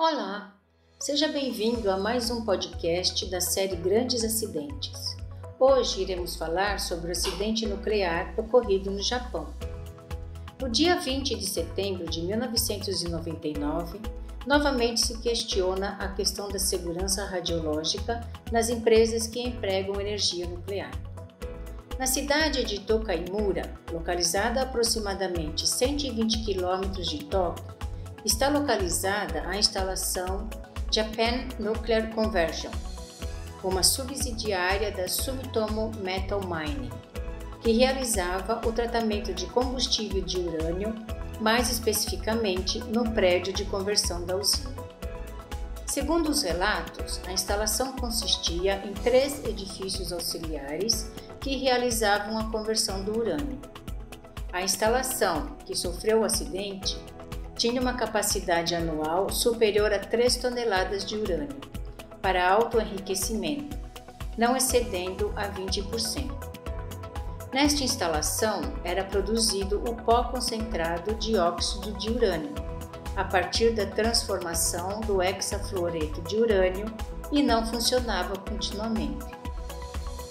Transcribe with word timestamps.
Olá, 0.00 0.54
seja 1.00 1.26
bem-vindo 1.26 1.90
a 1.90 1.96
mais 1.96 2.30
um 2.30 2.44
podcast 2.44 3.26
da 3.26 3.40
série 3.40 3.74
Grandes 3.74 4.22
Acidentes. 4.22 5.16
Hoje 5.58 6.02
iremos 6.02 6.36
falar 6.36 6.78
sobre 6.78 7.08
o 7.08 7.10
acidente 7.10 7.66
nuclear 7.66 8.32
ocorrido 8.38 8.92
no 8.92 9.02
Japão. 9.02 9.52
No 10.62 10.68
dia 10.68 11.00
20 11.00 11.34
de 11.34 11.44
setembro 11.44 12.08
de 12.08 12.22
1999, 12.22 14.00
novamente 14.46 15.00
se 15.00 15.18
questiona 15.18 15.96
a 15.98 16.06
questão 16.12 16.48
da 16.48 16.60
segurança 16.60 17.24
radiológica 17.24 18.20
nas 18.52 18.68
empresas 18.68 19.26
que 19.26 19.42
empregam 19.42 20.00
energia 20.00 20.46
nuclear. 20.46 20.92
Na 21.98 22.06
cidade 22.06 22.62
de 22.62 22.78
Tokaimura, 22.82 23.74
localizada 23.90 24.60
a 24.60 24.62
aproximadamente 24.62 25.66
120 25.66 26.44
quilômetros 26.44 27.08
de 27.08 27.24
Tóquio, 27.24 27.77
está 28.24 28.48
localizada 28.48 29.42
a 29.46 29.56
instalação 29.56 30.48
Japan 30.90 31.48
Nuclear 31.58 32.10
Conversion, 32.14 32.70
uma 33.62 33.82
subsidiária 33.82 34.90
da 34.90 35.08
Sumitomo 35.08 35.92
Metal 36.02 36.40
Mining, 36.40 36.90
que 37.60 37.72
realizava 37.72 38.60
o 38.66 38.72
tratamento 38.72 39.32
de 39.34 39.46
combustível 39.46 40.22
de 40.22 40.38
urânio, 40.38 40.94
mais 41.40 41.70
especificamente 41.70 42.78
no 42.84 43.10
prédio 43.12 43.52
de 43.52 43.64
conversão 43.64 44.24
da 44.24 44.36
usina. 44.36 44.88
Segundo 45.86 46.28
os 46.28 46.42
relatos, 46.42 47.20
a 47.26 47.32
instalação 47.32 47.92
consistia 47.92 48.82
em 48.84 48.92
três 48.92 49.44
edifícios 49.44 50.12
auxiliares 50.12 51.10
que 51.40 51.56
realizavam 51.56 52.38
a 52.38 52.50
conversão 52.50 53.02
do 53.02 53.18
urânio. 53.18 53.58
A 54.52 54.62
instalação, 54.62 55.56
que 55.64 55.74
sofreu 55.74 56.20
o 56.20 56.24
acidente, 56.24 56.98
tinha 57.58 57.80
uma 57.80 57.94
capacidade 57.94 58.74
anual 58.74 59.28
superior 59.30 59.92
a 59.92 59.98
3 59.98 60.36
toneladas 60.36 61.04
de 61.04 61.16
urânio 61.16 61.56
para 62.22 62.48
autoenriquecimento, 62.48 63.76
não 64.38 64.56
excedendo 64.56 65.32
a 65.36 65.48
20%. 65.48 66.30
Nesta 67.52 67.82
instalação 67.82 68.60
era 68.84 69.02
produzido 69.02 69.82
o 69.88 69.96
pó 69.96 70.24
concentrado 70.24 71.14
de 71.14 71.36
óxido 71.36 71.92
de 71.98 72.10
urânio, 72.10 72.54
a 73.16 73.24
partir 73.24 73.70
da 73.70 73.86
transformação 73.86 75.00
do 75.00 75.20
hexafluoreto 75.20 76.22
de 76.22 76.36
urânio 76.36 76.86
e 77.32 77.42
não 77.42 77.66
funcionava 77.66 78.36
continuamente. 78.38 79.26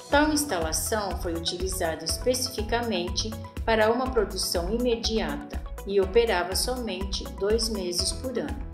Tal 0.10 0.32
instalação 0.32 1.18
foi 1.18 1.34
utilizada 1.34 2.06
especificamente 2.06 3.30
para 3.66 3.92
uma 3.92 4.10
produção 4.10 4.72
imediata 4.72 5.57
e 5.88 6.02
operava 6.02 6.56
somente 6.56 7.24
dois 7.40 7.70
meses 7.70 8.12
por 8.12 8.38
ano. 8.38 8.68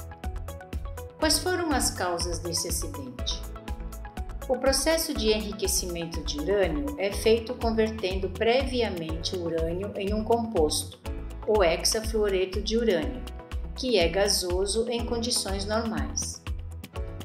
Quais 1.20 1.39
foram 1.39 1.72
as 1.72 1.92
causas 1.92 2.39
desse 2.39 2.67
acidente? 2.67 3.42
O 4.50 4.58
processo 4.58 5.14
de 5.14 5.31
enriquecimento 5.31 6.22
de 6.23 6.42
urânio 6.42 6.95
é 6.97 7.14
feito 7.14 7.53
convertendo 7.53 8.30
previamente 8.30 9.38
o 9.38 9.45
urânio 9.45 9.94
em 9.95 10.14
um 10.14 10.22
composto, 10.22 11.00
o 11.47 11.64
hexafluoreto 11.64 12.61
de 12.61 12.78
urânio, 12.78 13.22
que 13.73 13.98
é 13.98 14.08
gasoso 14.09 14.89
em 14.89 15.05
condições 15.05 15.66
normais. 15.66 16.44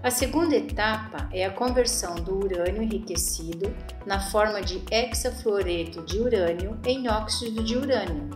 A 0.00 0.12
segunda 0.12 0.55
etapa 0.55 1.28
é 1.33 1.45
a 1.45 1.50
conversão 1.50 2.14
do 2.14 2.39
urânio 2.39 2.83
enriquecido 2.83 3.75
na 4.06 4.20
forma 4.20 4.62
de 4.62 4.80
hexafluoreto 4.89 6.05
de 6.05 6.20
urânio 6.20 6.78
em 6.86 7.08
óxido 7.08 7.64
de 7.64 7.77
urânio, 7.77 8.30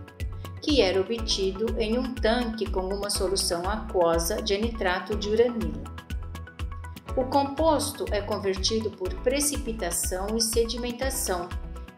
que 0.63 0.81
era 0.81 1.01
obtido 1.01 1.75
em 1.79 1.99
um 1.99 2.15
tanque 2.15 2.71
com 2.71 2.83
uma 2.83 3.11
solução 3.11 3.69
aquosa 3.69 4.41
de 4.41 4.57
nitrato 4.57 5.17
de 5.17 5.29
uranilo. 5.29 5.83
O 7.17 7.25
composto 7.25 8.07
é 8.13 8.23
convertido 8.23 8.91
por 8.93 9.13
precipitação 9.23 10.37
e 10.37 10.41
sedimentação 10.41 11.49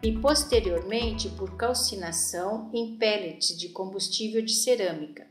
e 0.01 0.11
posteriormente 0.11 1.29
por 1.29 1.55
calcinação 1.55 2.69
em 2.73 2.97
pellets 2.97 3.57
de 3.57 3.69
combustível 3.69 4.41
de 4.41 4.53
cerâmica, 4.53 5.25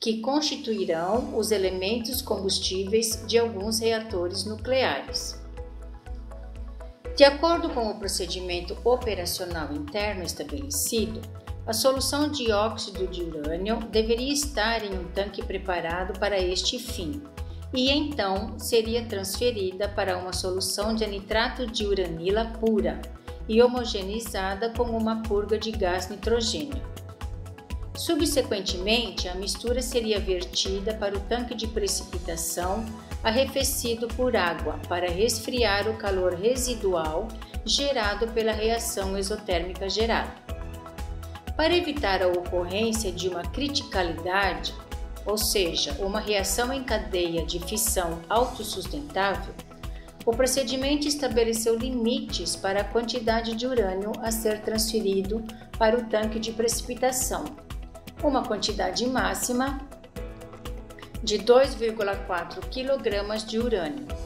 que 0.00 0.20
constituirão 0.20 1.38
os 1.38 1.52
elementos 1.52 2.20
combustíveis 2.22 3.24
de 3.26 3.38
alguns 3.38 3.78
reatores 3.78 4.44
nucleares. 4.44 5.38
De 7.14 7.24
acordo 7.24 7.68
com 7.70 7.90
o 7.90 7.98
procedimento 7.98 8.76
operacional 8.82 9.72
interno 9.72 10.22
estabelecido, 10.22 11.20
a 11.66 11.72
solução 11.72 12.30
de 12.30 12.50
óxido 12.52 13.06
de 13.06 13.22
urânio 13.22 13.78
deveria 13.90 14.32
estar 14.32 14.84
em 14.84 14.92
um 14.98 15.04
tanque 15.12 15.44
preparado 15.44 16.18
para 16.18 16.38
este 16.38 16.78
fim 16.78 17.22
e 17.72 17.90
então 17.90 18.58
seria 18.58 19.04
transferida 19.04 19.88
para 19.88 20.18
uma 20.18 20.32
solução 20.32 20.94
de 20.94 21.06
nitrato 21.06 21.66
de 21.66 21.86
uranila 21.86 22.46
pura 22.58 23.00
e 23.48 23.62
homogeneizada 23.62 24.70
com 24.70 24.84
uma 24.84 25.22
purga 25.22 25.58
de 25.58 25.70
gás 25.70 26.08
nitrogênio. 26.08 26.82
Subsequentemente, 27.94 29.28
a 29.28 29.34
mistura 29.34 29.82
seria 29.82 30.18
vertida 30.18 30.94
para 30.94 31.16
o 31.16 31.20
tanque 31.20 31.54
de 31.54 31.66
precipitação 31.66 32.84
arrefecido 33.22 34.08
por 34.08 34.34
água 34.34 34.80
para 34.88 35.10
resfriar 35.10 35.88
o 35.88 35.98
calor 35.98 36.34
residual 36.34 37.28
gerado 37.64 38.26
pela 38.28 38.52
reação 38.52 39.18
exotérmica 39.18 39.88
gerada. 39.88 40.32
Para 41.60 41.76
evitar 41.76 42.22
a 42.22 42.26
ocorrência 42.26 43.12
de 43.12 43.28
uma 43.28 43.42
criticalidade, 43.42 44.74
ou 45.26 45.36
seja, 45.36 45.92
uma 45.98 46.18
reação 46.18 46.72
em 46.72 46.82
cadeia 46.82 47.44
de 47.44 47.60
fissão 47.60 48.22
autossustentável, 48.30 49.52
o 50.24 50.32
procedimento 50.32 51.06
estabeleceu 51.06 51.76
limites 51.76 52.56
para 52.56 52.80
a 52.80 52.84
quantidade 52.84 53.54
de 53.54 53.66
urânio 53.66 54.10
a 54.22 54.30
ser 54.30 54.62
transferido 54.62 55.44
para 55.78 55.98
o 55.98 56.04
tanque 56.06 56.38
de 56.38 56.50
precipitação, 56.50 57.44
uma 58.24 58.42
quantidade 58.42 59.06
máxima 59.06 59.86
de 61.22 61.40
2,4 61.40 62.60
kg 62.70 63.46
de 63.46 63.58
urânio 63.58 64.19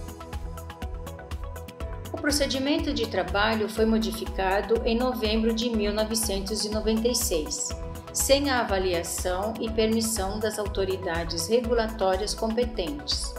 procedimento 2.24 2.94
de 2.94 3.06
trabalho 3.06 3.68
foi 3.68 3.84
modificado 3.84 4.80
em 4.86 4.96
novembro 4.96 5.54
de 5.54 5.68
1996, 5.68 7.68
sem 8.14 8.48
a 8.48 8.60
avaliação 8.60 9.52
e 9.60 9.70
permissão 9.70 10.40
das 10.40 10.58
autoridades 10.58 11.46
regulatórias 11.48 12.32
competentes, 12.32 13.34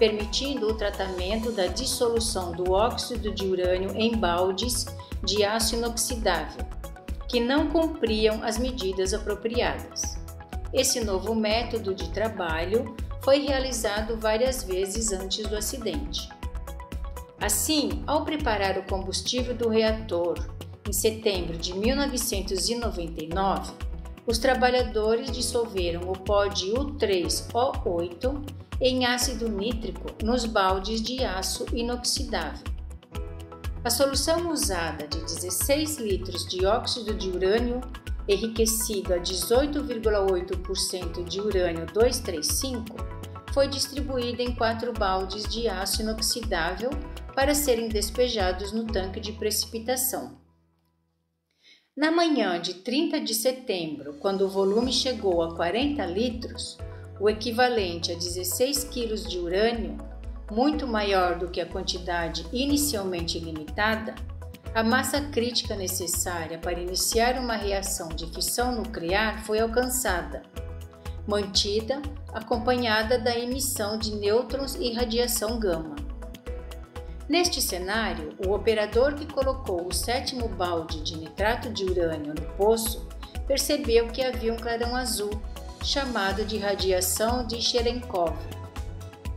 permitindo 0.00 0.66
o 0.66 0.74
tratamento 0.74 1.52
da 1.52 1.68
dissolução 1.68 2.50
do 2.50 2.72
óxido 2.72 3.32
de 3.32 3.46
urânio 3.46 3.92
em 3.94 4.16
baldes 4.16 4.86
de 5.22 5.44
aço 5.44 5.76
inoxidável, 5.76 6.66
que 7.28 7.38
não 7.38 7.68
cumpriam 7.68 8.42
as 8.42 8.58
medidas 8.58 9.14
apropriadas. 9.14 10.18
Esse 10.72 11.04
novo 11.04 11.36
método 11.36 11.94
de 11.94 12.10
trabalho 12.10 12.96
foi 13.22 13.46
realizado 13.46 14.18
várias 14.18 14.64
vezes 14.64 15.12
antes 15.12 15.46
do 15.46 15.56
acidente. 15.56 16.28
Assim, 17.44 18.02
ao 18.06 18.24
preparar 18.24 18.78
o 18.78 18.84
combustível 18.84 19.54
do 19.54 19.68
reator 19.68 20.38
em 20.88 20.92
setembro 20.94 21.58
de 21.58 21.74
1999, 21.74 23.70
os 24.26 24.38
trabalhadores 24.38 25.30
dissolveram 25.30 26.10
o 26.10 26.18
pó 26.18 26.46
de 26.46 26.72
U3O8 26.72 28.42
em 28.80 29.04
ácido 29.04 29.50
nítrico 29.50 30.06
nos 30.24 30.46
baldes 30.46 31.02
de 31.02 31.22
aço 31.22 31.66
inoxidável. 31.74 32.64
A 33.84 33.90
solução 33.90 34.50
usada 34.50 35.06
de 35.06 35.18
16 35.18 35.98
litros 35.98 36.48
de 36.48 36.64
óxido 36.64 37.12
de 37.12 37.28
urânio 37.28 37.82
enriquecido 38.26 39.12
a 39.12 39.18
18,8% 39.18 41.22
de 41.22 41.42
urânio 41.42 41.84
235 41.92 42.96
foi 43.52 43.68
distribuída 43.68 44.42
em 44.42 44.54
quatro 44.54 44.94
baldes 44.94 45.44
de 45.44 45.68
aço 45.68 46.00
inoxidável 46.00 46.88
para 47.34 47.54
serem 47.54 47.88
despejados 47.88 48.72
no 48.72 48.86
tanque 48.86 49.20
de 49.20 49.32
precipitação. 49.32 50.38
Na 51.96 52.10
manhã 52.10 52.60
de 52.60 52.74
30 52.74 53.20
de 53.20 53.34
setembro, 53.34 54.14
quando 54.14 54.42
o 54.42 54.48
volume 54.48 54.92
chegou 54.92 55.42
a 55.42 55.54
40 55.54 56.04
litros, 56.06 56.76
o 57.20 57.28
equivalente 57.28 58.10
a 58.10 58.14
16 58.14 58.84
quilos 58.84 59.28
de 59.28 59.38
urânio, 59.38 59.96
muito 60.50 60.86
maior 60.86 61.38
do 61.38 61.48
que 61.48 61.60
a 61.60 61.66
quantidade 61.66 62.44
inicialmente 62.52 63.38
limitada, 63.38 64.14
a 64.74 64.82
massa 64.82 65.20
crítica 65.20 65.76
necessária 65.76 66.58
para 66.58 66.80
iniciar 66.80 67.38
uma 67.38 67.54
reação 67.54 68.08
de 68.08 68.26
fissão 68.26 68.74
nuclear 68.74 69.44
foi 69.44 69.60
alcançada, 69.60 70.42
mantida 71.28 72.02
acompanhada 72.32 73.16
da 73.16 73.38
emissão 73.38 73.96
de 73.96 74.16
nêutrons 74.16 74.74
e 74.74 74.92
radiação 74.92 75.60
gama. 75.60 76.03
Neste 77.28 77.60
cenário, 77.60 78.34
o 78.46 78.52
operador 78.52 79.14
que 79.14 79.26
colocou 79.26 79.86
o 79.86 79.94
sétimo 79.94 80.46
balde 80.48 81.02
de 81.02 81.16
nitrato 81.16 81.70
de 81.70 81.84
urânio 81.84 82.34
no 82.34 82.42
poço 82.56 83.08
percebeu 83.46 84.08
que 84.08 84.22
havia 84.22 84.52
um 84.52 84.58
clarão 84.58 84.94
azul, 84.94 85.40
chamado 85.82 86.44
de 86.44 86.58
radiação 86.58 87.46
de 87.46 87.60
Cherenkov. 87.60 88.34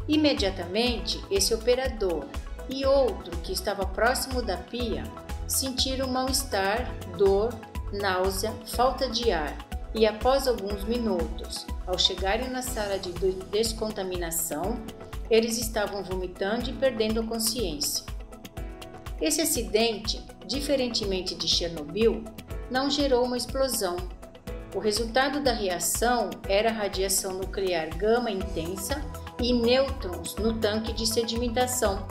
Imediatamente, 0.07 1.21
esse 1.29 1.53
operador 1.53 2.25
e 2.69 2.85
outro 2.85 3.35
que 3.37 3.53
estava 3.53 3.85
próximo 3.85 4.41
da 4.41 4.57
pia 4.57 5.03
sentiram 5.47 6.07
mal-estar, 6.07 6.93
dor, 7.17 7.53
náusea, 7.91 8.53
falta 8.65 9.09
de 9.09 9.31
ar 9.31 9.57
e, 9.93 10.05
após 10.05 10.47
alguns 10.47 10.83
minutos, 10.83 11.65
ao 11.85 11.97
chegarem 11.97 12.49
na 12.49 12.61
sala 12.61 12.99
de 12.99 13.11
descontaminação, 13.49 14.77
eles 15.29 15.57
estavam 15.57 16.03
vomitando 16.03 16.69
e 16.69 16.73
perdendo 16.73 17.19
a 17.19 17.23
consciência. 17.23 18.05
Esse 19.21 19.41
acidente, 19.41 20.23
diferentemente 20.45 21.35
de 21.35 21.47
Chernobyl, 21.47 22.23
não 22.69 22.89
gerou 22.89 23.25
uma 23.25 23.37
explosão. 23.37 23.97
O 24.75 24.79
resultado 24.79 25.41
da 25.41 25.53
reação 25.53 26.29
era 26.47 26.71
radiação 26.71 27.33
nuclear 27.33 27.89
gama 27.97 28.29
intensa 28.29 29.03
e 29.41 29.53
nêutrons 29.53 30.35
no 30.35 30.59
tanque 30.59 30.93
de 30.93 31.07
sedimentação, 31.07 32.05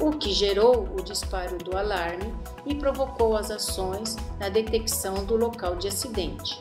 o 0.00 0.10
que 0.10 0.32
gerou 0.32 0.88
o 0.96 1.02
disparo 1.02 1.58
do 1.58 1.76
alarme 1.76 2.34
e 2.66 2.74
provocou 2.74 3.36
as 3.36 3.50
ações 3.50 4.16
na 4.38 4.48
detecção 4.48 5.24
do 5.24 5.36
local 5.36 5.76
de 5.76 5.88
acidente. 5.88 6.60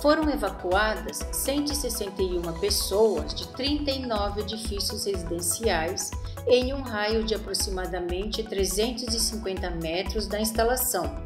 Foram 0.00 0.30
evacuadas 0.30 1.18
161 1.30 2.40
pessoas 2.58 3.34
de 3.34 3.46
39 3.48 4.40
edifícios 4.40 5.04
residenciais 5.04 6.10
em 6.46 6.72
um 6.72 6.80
raio 6.80 7.22
de 7.22 7.34
aproximadamente 7.34 8.42
350 8.42 9.70
metros 9.72 10.26
da 10.26 10.40
instalação, 10.40 11.22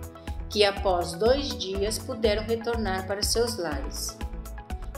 que 0.50 0.64
após 0.64 1.12
dois 1.12 1.56
dias 1.56 1.98
puderam 1.98 2.42
retornar 2.42 3.06
para 3.06 3.22
seus 3.22 3.56
lares. 3.56 4.18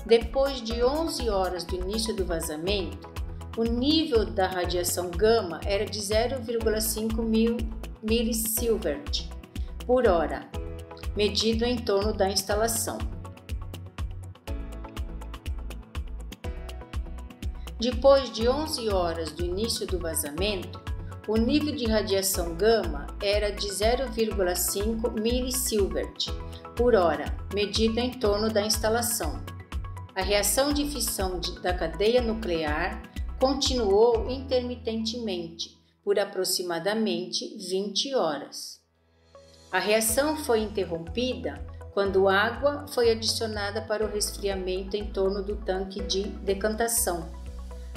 Depois 0.06 0.62
de 0.62 0.82
11 0.82 1.28
horas 1.28 1.62
do 1.64 1.76
início 1.76 2.16
do 2.16 2.24
vazamento, 2.24 3.10
o 3.58 3.64
nível 3.64 4.24
da 4.24 4.46
radiação 4.46 5.10
gama 5.10 5.60
era 5.66 5.84
de 5.84 5.98
0,5 6.00 7.22
mil 7.22 7.58
milisievert 8.02 9.28
por 9.86 10.06
hora, 10.08 10.48
medido 11.14 11.64
em 11.64 11.76
torno 11.76 12.14
da 12.14 12.28
instalação. 12.28 13.15
Depois 17.78 18.32
de 18.32 18.48
11 18.48 18.88
horas 18.88 19.32
do 19.32 19.44
início 19.44 19.86
do 19.86 19.98
vazamento, 19.98 20.80
o 21.28 21.36
nível 21.36 21.76
de 21.76 21.84
radiação 21.86 22.54
gama 22.54 23.06
era 23.20 23.50
de 23.50 23.66
0,5 23.68 25.20
milisievert 25.20 26.32
por 26.74 26.94
hora, 26.94 27.36
medido 27.52 27.98
em 27.98 28.12
torno 28.12 28.50
da 28.50 28.62
instalação. 28.62 29.44
A 30.14 30.22
reação 30.22 30.72
de 30.72 30.88
fissão 30.88 31.38
de, 31.38 31.60
da 31.60 31.74
cadeia 31.74 32.22
nuclear 32.22 33.02
continuou 33.38 34.30
intermitentemente 34.30 35.76
por 36.02 36.18
aproximadamente 36.18 37.58
20 37.58 38.14
horas. 38.14 38.80
A 39.70 39.78
reação 39.78 40.36
foi 40.36 40.60
interrompida 40.60 41.62
quando 41.92 42.28
água 42.28 42.86
foi 42.88 43.10
adicionada 43.10 43.82
para 43.82 44.04
o 44.04 44.10
resfriamento 44.10 44.96
em 44.96 45.04
torno 45.10 45.42
do 45.42 45.56
tanque 45.56 46.02
de 46.02 46.22
decantação. 46.22 47.30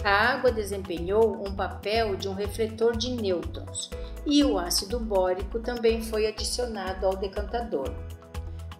A 0.04 0.12
água 0.12 0.52
desempenhou 0.52 1.44
um 1.46 1.54
papel 1.54 2.16
de 2.16 2.30
um 2.30 2.34
refletor 2.34 2.96
de 2.96 3.12
nêutrons 3.12 3.90
e 4.26 4.44
o 4.44 4.58
ácido 4.58 5.00
bórico 5.00 5.60
também 5.60 6.02
foi 6.02 6.26
adicionado 6.26 7.06
ao 7.06 7.18
decantador. 7.18 7.94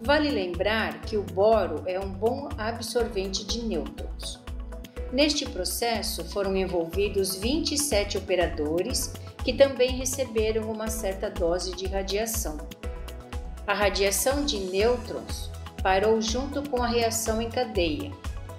Vale 0.00 0.30
lembrar 0.30 1.02
que 1.02 1.18
o 1.18 1.22
boro 1.22 1.82
é 1.86 2.00
um 2.00 2.10
bom 2.10 2.48
absorvente 2.56 3.44
de 3.44 3.62
nêutrons. 3.62 4.40
Neste 5.12 5.44
processo 5.44 6.24
foram 6.24 6.56
envolvidos 6.56 7.36
27 7.36 8.16
operadores 8.16 9.12
que 9.44 9.52
também 9.52 9.90
receberam 9.90 10.70
uma 10.70 10.88
certa 10.88 11.28
dose 11.28 11.76
de 11.76 11.86
radiação. 11.86 12.56
A 13.66 13.74
radiação 13.74 14.44
de 14.44 14.58
nêutrons 14.58 15.50
parou 15.82 16.20
junto 16.20 16.68
com 16.70 16.82
a 16.82 16.86
reação 16.86 17.42
em 17.42 17.50
cadeia, 17.50 18.10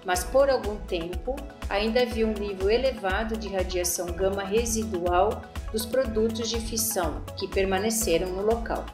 mas 0.06 0.24
por 0.24 0.50
algum 0.50 0.76
tempo 0.78 1.36
ainda 1.70 2.02
havia 2.02 2.28
um 2.28 2.34
nível 2.34 2.70
elevado 2.70 3.38
de 3.38 3.48
radiação 3.50 4.08
gama 4.08 4.44
residual 4.44 5.42
dos 5.72 5.86
produtos 5.86 6.50
de 6.50 6.60
fissão 6.60 7.22
que 7.38 7.48
permaneceram 7.48 8.28
no 8.30 8.42
local. 8.42 8.86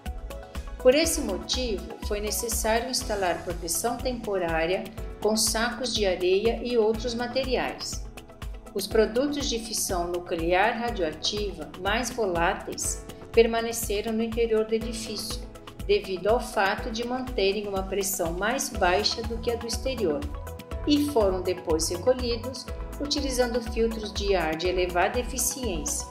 Por 0.80 0.94
esse 0.94 1.22
motivo, 1.22 1.84
foi 2.08 2.22
necessário 2.22 2.90
instalar 2.90 3.44
proteção 3.44 3.98
temporária 3.98 4.84
com 5.22 5.36
sacos 5.36 5.94
de 5.94 6.06
areia 6.06 6.62
e 6.64 6.78
outros 6.78 7.16
materiais. 7.16 8.06
Os 8.74 8.86
produtos 8.86 9.50
de 9.50 9.58
fissão 9.58 10.08
nuclear 10.08 10.80
radioativa 10.80 11.70
mais 11.82 12.12
voláteis 12.12 13.04
permaneceram 13.32 14.14
no 14.14 14.22
interior 14.22 14.66
do 14.66 14.76
edifício, 14.76 15.42
devido 15.88 16.28
ao 16.28 16.40
fato 16.40 16.92
de 16.92 17.06
manterem 17.06 17.68
uma 17.68 17.84
pressão 17.84 18.34
mais 18.34 18.70
baixa 18.70 19.22
do 19.24 19.38
que 19.40 19.50
a 19.50 19.56
do 19.56 19.66
exterior, 19.66 20.20
e 20.88 21.06
foram 21.10 21.42
depois 21.42 21.90
recolhidos 21.90 22.66
utilizando 23.00 23.62
filtros 23.62 24.12
de 24.14 24.36
ar 24.36 24.56
de 24.56 24.68
elevada 24.68 25.20
eficiência. 25.20 26.08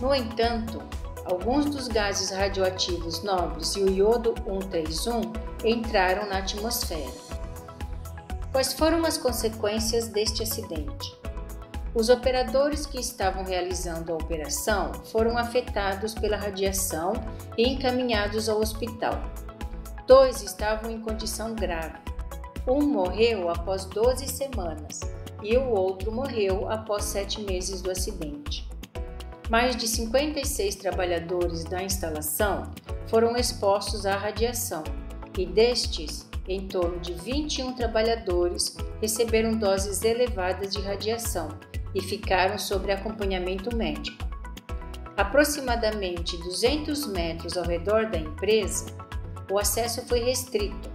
No 0.00 0.14
entanto, 0.14 0.82
alguns 1.24 1.66
dos 1.66 1.88
gases 1.88 2.30
radioativos 2.30 3.22
nobres 3.22 3.74
e 3.76 3.80
o 3.80 3.90
iodo 3.90 4.34
131 4.44 5.22
entraram 5.64 6.26
na 6.28 6.38
atmosfera. 6.38 7.30
Quais 8.52 8.72
foram 8.72 9.04
as 9.04 9.16
consequências 9.16 10.08
deste 10.08 10.42
acidente? 10.42 11.16
Os 11.94 12.08
operadores 12.08 12.86
que 12.86 12.98
estavam 12.98 13.44
realizando 13.44 14.12
a 14.12 14.16
operação 14.16 14.92
foram 15.04 15.36
afetados 15.36 16.14
pela 16.14 16.36
radiação 16.36 17.12
e 17.56 17.68
encaminhados 17.68 18.48
ao 18.48 18.60
hospital. 18.60 19.20
Dois 20.06 20.42
estavam 20.42 20.90
em 20.90 21.00
condição 21.00 21.54
grave. 21.54 22.09
Um 22.66 22.82
morreu 22.82 23.48
após 23.48 23.86
12 23.86 24.26
semanas 24.28 25.00
e 25.42 25.56
o 25.56 25.70
outro 25.70 26.12
morreu 26.12 26.68
após 26.68 27.04
sete 27.04 27.40
meses 27.40 27.80
do 27.80 27.90
acidente. 27.90 28.68
Mais 29.48 29.74
de 29.74 29.88
56 29.88 30.76
trabalhadores 30.76 31.64
da 31.64 31.82
instalação 31.82 32.70
foram 33.06 33.36
expostos 33.36 34.04
à 34.04 34.14
radiação 34.14 34.84
e 35.38 35.46
destes, 35.46 36.28
em 36.46 36.68
torno 36.68 36.98
de 37.00 37.14
21 37.14 37.72
trabalhadores 37.72 38.76
receberam 39.00 39.56
doses 39.56 40.02
elevadas 40.02 40.72
de 40.74 40.82
radiação 40.82 41.48
e 41.94 42.02
ficaram 42.02 42.58
sob 42.58 42.92
acompanhamento 42.92 43.74
médico. 43.74 44.18
Aproximadamente 45.16 46.36
200 46.36 47.06
metros 47.06 47.56
ao 47.56 47.64
redor 47.64 48.10
da 48.10 48.18
empresa, 48.18 48.86
o 49.50 49.58
acesso 49.58 50.02
foi 50.06 50.20
restrito 50.20 50.90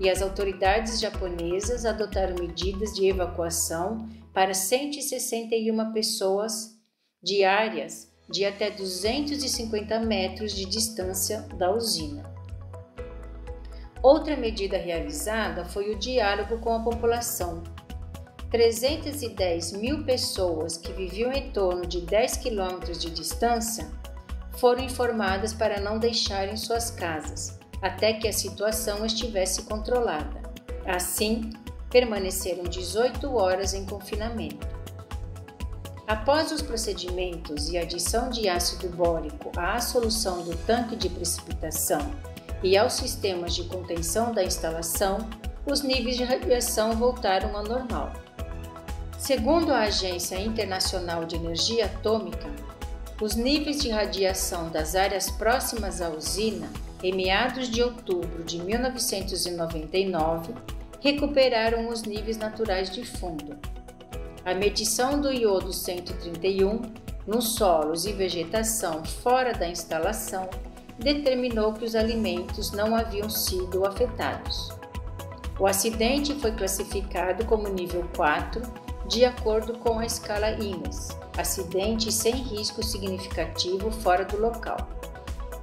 e 0.00 0.08
as 0.08 0.22
autoridades 0.22 1.00
japonesas 1.00 1.84
adotaram 1.84 2.36
medidas 2.36 2.94
de 2.94 3.06
evacuação 3.08 4.08
para 4.32 4.54
161 4.54 5.92
pessoas 5.92 6.76
de 7.22 7.44
áreas 7.44 8.08
de 8.30 8.44
até 8.44 8.70
250 8.70 9.98
metros 10.00 10.52
de 10.52 10.64
distância 10.66 11.40
da 11.56 11.74
usina. 11.74 12.30
Outra 14.02 14.36
medida 14.36 14.76
realizada 14.76 15.64
foi 15.64 15.90
o 15.90 15.98
diálogo 15.98 16.58
com 16.58 16.72
a 16.72 16.82
população. 16.82 17.64
310 18.50 19.72
mil 19.72 20.04
pessoas 20.04 20.76
que 20.76 20.92
viviam 20.92 21.32
em 21.32 21.50
torno 21.50 21.84
de 21.84 22.00
10 22.02 22.36
quilômetros 22.36 22.98
de 22.98 23.10
distância 23.10 23.90
foram 24.58 24.84
informadas 24.84 25.52
para 25.52 25.80
não 25.80 25.98
deixarem 25.98 26.56
suas 26.56 26.90
casas 26.90 27.57
até 27.80 28.12
que 28.12 28.28
a 28.28 28.32
situação 28.32 29.04
estivesse 29.04 29.62
controlada. 29.62 30.42
Assim, 30.86 31.50
permaneceram 31.90 32.64
18 32.64 33.34
horas 33.34 33.74
em 33.74 33.84
confinamento. 33.84 34.66
Após 36.06 36.50
os 36.50 36.62
procedimentos 36.62 37.68
e 37.68 37.76
adição 37.76 38.30
de 38.30 38.48
ácido 38.48 38.88
bórico 38.88 39.52
à 39.56 39.78
solução 39.78 40.42
do 40.42 40.56
tanque 40.64 40.96
de 40.96 41.08
precipitação 41.10 42.00
e 42.62 42.78
aos 42.78 42.94
sistemas 42.94 43.54
de 43.54 43.64
contenção 43.64 44.32
da 44.32 44.42
instalação, 44.42 45.18
os 45.66 45.82
níveis 45.82 46.16
de 46.16 46.24
radiação 46.24 46.92
voltaram 46.92 47.54
ao 47.54 47.62
normal. 47.62 48.10
Segundo 49.18 49.70
a 49.70 49.80
Agência 49.80 50.40
Internacional 50.40 51.26
de 51.26 51.36
Energia 51.36 51.84
Atômica, 51.84 52.48
os 53.20 53.34
níveis 53.34 53.82
de 53.82 53.90
radiação 53.90 54.70
das 54.70 54.94
áreas 54.94 55.28
próximas 55.28 56.00
à 56.00 56.08
usina, 56.08 56.70
em 57.02 57.14
meados 57.14 57.68
de 57.68 57.82
outubro 57.82 58.42
de 58.44 58.58
1999, 58.62 60.54
recuperaram 61.00 61.88
os 61.88 62.02
níveis 62.02 62.36
naturais 62.36 62.90
de 62.90 63.04
fundo, 63.04 63.56
a 64.48 64.54
medição 64.54 65.20
do 65.20 65.30
iodo 65.30 65.74
131 65.74 66.80
nos 67.26 67.54
solos 67.54 68.06
e 68.06 68.12
vegetação 68.14 69.04
fora 69.04 69.52
da 69.52 69.68
instalação 69.68 70.48
determinou 70.98 71.74
que 71.74 71.84
os 71.84 71.94
alimentos 71.94 72.72
não 72.72 72.96
haviam 72.96 73.28
sido 73.28 73.84
afetados. 73.84 74.70
O 75.60 75.66
acidente 75.66 76.34
foi 76.36 76.52
classificado 76.52 77.44
como 77.44 77.68
nível 77.68 78.08
4 78.16 78.62
de 79.06 79.26
acordo 79.26 79.76
com 79.78 79.98
a 79.98 80.06
escala 80.06 80.52
INES, 80.52 81.08
acidente 81.36 82.10
sem 82.10 82.32
risco 82.32 82.82
significativo 82.82 83.90
fora 83.90 84.24
do 84.24 84.40
local. 84.40 84.78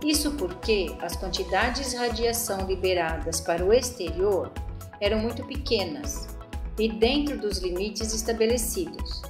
Isso 0.06 0.34
porque 0.34 0.96
as 1.02 1.16
quantidades 1.16 1.90
de 1.90 1.98
radiação 1.98 2.68
liberadas 2.68 3.42
para 3.42 3.66
o 3.66 3.74
exterior 3.74 4.52
eram 5.02 5.18
muito 5.18 5.44
pequenas 5.48 6.28
e 6.78 6.88
dentro 6.88 7.40
dos 7.40 7.58
limites 7.58 8.14
estabelecidos. 8.14 9.24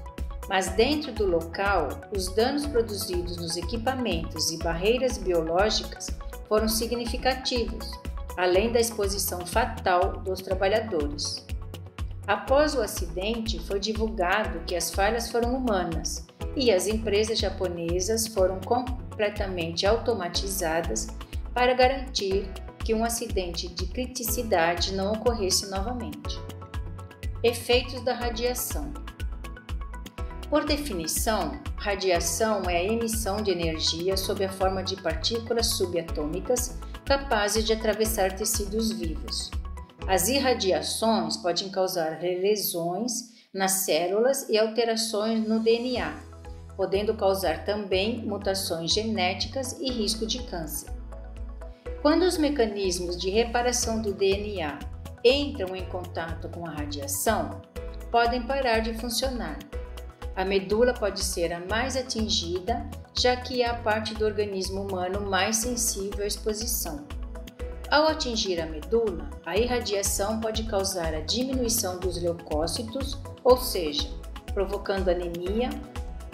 Mas 0.50 0.68
dentro 0.76 1.14
do 1.14 1.26
local, 1.26 1.88
os 2.14 2.28
danos 2.36 2.68
produzidos 2.68 3.38
nos 3.38 3.56
equipamentos 3.56 4.52
e 4.52 4.58
barreiras 4.58 5.18
biológicas 5.18 6.08
foram 6.46 6.68
significativos, 6.68 7.90
além 8.36 8.70
da 8.74 8.80
exposição 8.82 9.46
fatal 9.46 10.18
dos 10.26 10.42
trabalhadores. 10.42 11.46
Após 12.28 12.76
o 12.76 12.82
acidente, 12.82 13.66
foi 13.66 13.80
divulgado 13.80 14.60
que 14.68 14.76
as 14.76 14.92
falhas 14.92 15.32
foram 15.32 15.56
humanas 15.56 16.25
e 16.56 16.72
as 16.72 16.88
empresas 16.88 17.38
japonesas 17.38 18.28
foram 18.28 18.60
completamente 18.62 19.86
automatizadas 19.86 21.08
para 21.54 21.74
garantir 21.74 22.50
que 22.84 22.94
um 22.94 23.04
acidente 23.04 23.68
de 23.68 23.88
criticidade 23.88 24.94
não 24.94 25.14
ocorresse 25.14 25.70
novamente. 25.70 26.40
Efeitos 27.44 28.04
da 28.04 28.14
radiação. 28.14 28.94
Por 30.50 30.64
definição, 30.66 31.60
radiação 31.78 32.64
é 32.70 32.78
a 32.78 32.84
emissão 32.84 33.38
de 33.38 33.52
energia 33.52 34.16
sob 34.16 34.46
a 34.46 34.52
forma 34.52 34.84
de 34.84 34.96
partículas 35.02 35.68
subatômicas 35.68 36.78
capazes 37.04 37.64
de 37.66 37.74
atravessar 37.74 38.36
tecidos 38.36 38.92
vivos. 38.92 39.52
As 40.08 40.28
irradiações 40.28 41.38
podem 41.38 41.70
causar 41.70 42.20
lesões 42.22 43.34
nas 43.52 43.72
células 43.72 44.48
e 44.50 44.58
alterações 44.58 45.48
no 45.48 45.60
DNA, 45.60 46.14
podendo 46.76 47.14
causar 47.14 47.64
também 47.64 48.26
mutações 48.26 48.94
genéticas 48.94 49.80
e 49.80 49.92
risco 49.92 50.26
de 50.26 50.44
câncer. 50.44 50.90
Quando 52.02 52.24
os 52.24 52.38
mecanismos 52.38 53.18
de 53.18 53.30
reparação 53.30 54.02
do 54.02 54.14
DNA 54.14 54.78
entram 55.24 55.76
em 55.76 55.86
contato 55.86 56.50
com 56.50 56.66
a 56.68 56.72
radiação, 56.72 57.62
podem 58.12 58.44
parar 58.44 58.80
de 58.80 58.94
funcionar. 58.94 59.58
A 60.36 60.44
medula 60.44 60.94
pode 60.94 61.24
ser 61.24 61.54
a 61.54 61.62
mais 61.62 61.96
atingida, 61.96 62.88
já 63.18 63.36
que 63.36 63.62
é 63.62 63.70
a 63.70 63.76
parte 63.76 64.14
do 64.14 64.26
organismo 64.26 64.82
humano 64.82 65.22
mais 65.22 65.58
sensível 65.58 66.24
à 66.24 66.28
exposição. 66.28 67.08
Ao 67.90 68.08
atingir 68.08 68.60
a 68.60 68.66
medula, 68.66 69.30
a 69.46 69.56
irradiação 69.56 70.40
pode 70.40 70.64
causar 70.64 71.14
a 71.14 71.22
diminuição 71.22 72.00
dos 72.00 72.22
leucócitos, 72.22 73.18
ou 73.44 73.58
seja, 73.58 74.10
provocando 74.54 75.10
anemia, 75.10 75.70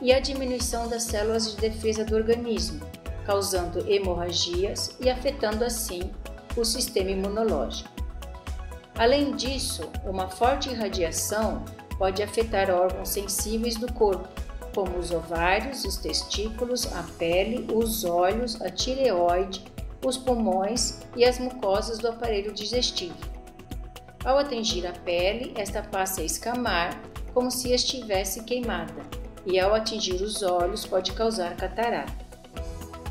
e 0.01 0.11
a 0.11 0.19
diminuição 0.19 0.87
das 0.87 1.03
células 1.03 1.51
de 1.51 1.57
defesa 1.57 2.03
do 2.03 2.15
organismo, 2.15 2.81
causando 3.25 3.87
hemorragias 3.89 4.95
e 4.99 5.09
afetando 5.09 5.63
assim 5.63 6.11
o 6.57 6.65
sistema 6.65 7.11
imunológico. 7.11 7.89
Além 8.97 9.35
disso, 9.35 9.89
uma 10.03 10.27
forte 10.27 10.69
irradiação 10.69 11.63
pode 11.97 12.21
afetar 12.21 12.69
órgãos 12.69 13.09
sensíveis 13.09 13.75
do 13.75 13.91
corpo, 13.93 14.27
como 14.73 14.97
os 14.97 15.11
ovários, 15.11 15.85
os 15.85 15.97
testículos, 15.97 16.91
a 16.93 17.03
pele, 17.17 17.67
os 17.73 18.03
olhos, 18.03 18.61
a 18.61 18.69
tireoide, 18.69 19.63
os 20.05 20.17
pulmões 20.17 20.99
e 21.15 21.23
as 21.23 21.39
mucosas 21.39 21.99
do 21.99 22.07
aparelho 22.07 22.53
digestivo. 22.53 23.17
Ao 24.23 24.37
atingir 24.37 24.85
a 24.85 24.91
pele, 24.91 25.53
esta 25.55 25.81
passa 25.81 26.21
a 26.21 26.25
escamar 26.25 27.01
como 27.33 27.49
se 27.49 27.71
estivesse 27.71 28.43
queimada, 28.43 29.03
e 29.45 29.59
ao 29.59 29.73
atingir 29.73 30.21
os 30.21 30.41
olhos 30.41 30.85
pode 30.85 31.11
causar 31.13 31.55
catarata. 31.55 32.31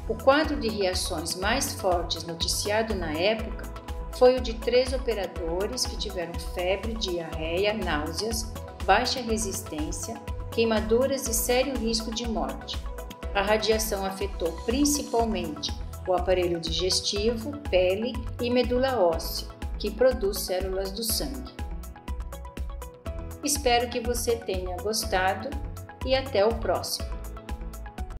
O 0.09 0.15
quadro 0.15 0.59
de 0.59 0.69
reações 0.69 1.35
mais 1.35 1.73
fortes 1.75 2.25
noticiado 2.25 2.95
na 2.95 3.13
época 3.13 3.71
foi 4.13 4.37
o 4.37 4.41
de 4.41 4.55
três 4.55 4.93
operadores 4.93 5.87
que 5.87 5.97
tiveram 5.97 6.35
febre, 6.55 6.95
diarreia, 6.95 7.73
náuseas, 7.73 8.53
baixa 8.85 9.21
resistência, 9.21 10.15
queimaduras 10.51 11.29
e 11.29 11.35
sério 11.35 11.79
risco 11.79 12.13
de 12.13 12.29
morte. 12.29 12.77
A 13.35 13.43
radiação 13.43 14.05
afetou 14.05 14.51
principalmente 14.65 15.73
o 16.07 16.13
aparelho 16.13 16.59
digestivo, 16.59 17.57
pele 17.71 18.13
e 18.43 18.51
medula 18.51 18.99
óssea, 18.99 19.47
que 19.79 19.91
produz 19.91 20.41
células 20.41 20.91
do 20.91 21.05
sangue. 21.05 21.55
Espero 23.45 23.89
que 23.89 24.01
você 24.01 24.37
tenha 24.37 24.77
gostado 24.79 25.49
e 26.05 26.15
até 26.15 26.45
o 26.45 26.55
próximo. 26.55 27.20